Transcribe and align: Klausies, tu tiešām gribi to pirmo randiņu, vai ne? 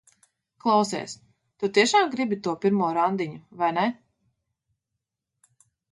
Klausies, 0.63 1.13
tu 1.63 1.69
tiešām 1.77 2.09
gribi 2.15 2.39
to 2.47 2.55
pirmo 2.65 2.89
randiņu, 2.99 3.37
vai 3.61 3.69
ne? 3.77 3.85